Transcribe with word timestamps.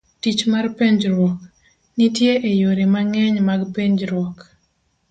Tich 0.21 0.41
mar 0.51 0.65
penjruok 0.77 1.39
.nitie 1.97 2.33
e 2.49 2.51
yore 2.61 2.85
mang'eny 2.93 3.37
mag 3.49 3.61
penjruok. 3.75 4.37